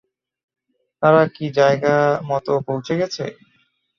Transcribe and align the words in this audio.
তারা 1.03 1.21
কী 1.35 1.45
জায়গামত 1.57 2.47
পৌঁছে 2.67 2.93
গেছে? 2.99 3.23